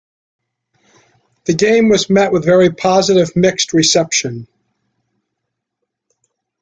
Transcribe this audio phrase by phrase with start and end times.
[1.45, 4.47] The game was met with very positive to mixed reception.